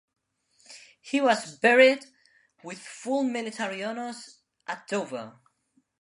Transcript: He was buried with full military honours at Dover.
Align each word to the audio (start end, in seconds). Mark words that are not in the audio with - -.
He 0.99 1.21
was 1.21 1.59
buried 1.59 2.07
with 2.63 2.79
full 2.79 3.21
military 3.21 3.85
honours 3.85 4.39
at 4.65 4.87
Dover. 4.87 5.37